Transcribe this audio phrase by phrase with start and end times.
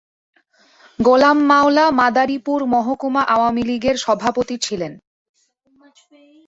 [0.99, 4.93] গোলাম মাওলা মাদারীপুর মহকুমা আওয়ামী লীগের সভাপতি ছিলেন।